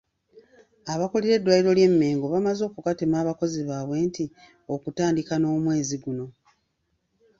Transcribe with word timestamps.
Abakulira 0.93 1.33
eddwaliro 1.37 1.71
ly'e 1.77 1.89
mengo 2.01 2.25
bamaze 2.33 2.61
okukatema 2.65 3.15
abakozi 3.19 3.59
baabwe 3.69 3.97
nti 4.07 4.25
okutandika 4.73 5.33
n'omwezi 5.37 5.95
guno. 6.03 6.25